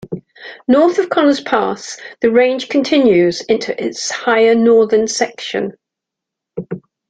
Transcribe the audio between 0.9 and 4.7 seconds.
of Connors Pass the range continues into its higher